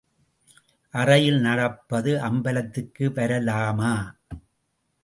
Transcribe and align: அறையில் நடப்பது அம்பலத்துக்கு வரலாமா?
அறையில் 0.93 1.39
நடப்பது 1.39 2.11
அம்பலத்துக்கு 2.19 3.05
வரலாமா? 3.15 3.93